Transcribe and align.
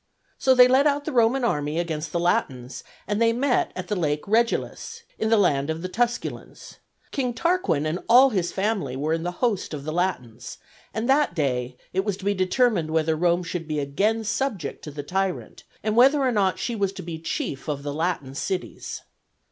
So 0.39 0.55
they 0.55 0.67
led 0.67 0.87
out 0.87 1.05
the 1.05 1.11
Roman 1.11 1.43
army 1.43 1.77
against 1.77 2.11
the 2.11 2.19
Latins, 2.19 2.83
and 3.07 3.21
they 3.21 3.33
met 3.33 3.71
at 3.75 3.87
the 3.87 3.95
Lake 3.95 4.23
Regillus, 4.27 5.03
in 5.19 5.29
the 5.29 5.37
land 5.37 5.69
of 5.69 5.83
the 5.83 5.87
Tusculans. 5.89 6.79
King 7.11 7.35
Tarquin 7.35 7.85
and 7.85 7.99
all 8.09 8.31
his 8.31 8.51
family 8.51 8.95
were 8.95 9.13
in 9.13 9.21
the 9.21 9.31
host 9.45 9.75
of 9.75 9.83
the 9.83 9.93
Latins; 9.93 10.57
and 10.91 11.07
that 11.07 11.35
day 11.35 11.77
it 11.93 11.99
was 12.03 12.17
to 12.17 12.25
be 12.25 12.33
determined 12.33 12.89
whether 12.89 13.15
Rome 13.15 13.43
should 13.43 13.67
be 13.67 13.77
again 13.77 14.23
subject 14.23 14.83
to 14.85 14.89
the 14.89 15.03
tyrant 15.03 15.65
and 15.83 15.95
whether 15.95 16.19
or 16.21 16.31
not 16.31 16.57
she 16.57 16.75
was 16.75 16.91
to 16.93 17.03
be 17.03 17.19
chief 17.19 17.67
of 17.67 17.83
the 17.83 17.93
Latin 17.93 18.33
cities. 18.33 19.03